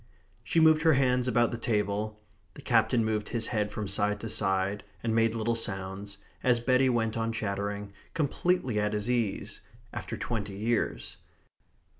She 0.43 0.59
moved 0.59 0.81
her 0.81 0.93
hands 0.93 1.27
about 1.27 1.51
the 1.51 1.59
table; 1.59 2.19
the 2.55 2.63
Captain 2.63 3.05
moved 3.05 3.29
his 3.29 3.45
head 3.45 3.71
from 3.71 3.87
side 3.87 4.19
to 4.21 4.29
side, 4.29 4.83
and 5.03 5.13
made 5.13 5.35
little 5.35 5.53
sounds, 5.53 6.17
as 6.41 6.59
Betty 6.59 6.89
went 6.89 7.15
on 7.15 7.31
chattering, 7.31 7.93
completely 8.15 8.79
at 8.79 8.93
his 8.93 9.11
ease 9.11 9.61
after 9.93 10.17
twenty 10.17 10.55
years. 10.55 11.17